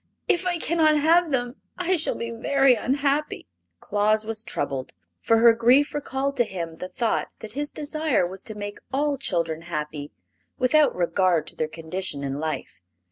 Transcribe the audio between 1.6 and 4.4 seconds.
I shall be very unhappy." Claus